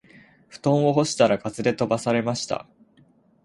[0.49, 2.65] 布団を干したら風で飛ばされました